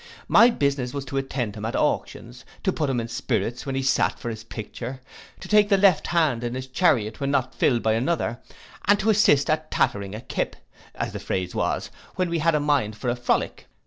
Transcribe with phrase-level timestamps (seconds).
[0.27, 3.83] My business was to attend him at auctions, to put him in spirits when he
[3.83, 4.99] sate for his picture,
[5.39, 8.39] to take the left hand in his chariot when not filled by another,
[8.87, 10.55] and to assist at tattering a kip,
[10.95, 13.67] as the phrase was, when we had a mind for a frolic.